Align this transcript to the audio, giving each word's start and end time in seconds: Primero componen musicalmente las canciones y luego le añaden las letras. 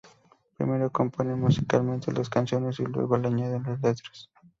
Primero 0.57 0.89
componen 0.91 1.39
musicalmente 1.39 2.11
las 2.11 2.27
canciones 2.27 2.79
y 2.79 2.83
luego 2.85 3.17
le 3.19 3.27
añaden 3.27 3.61
las 3.61 3.79
letras. 3.83 4.31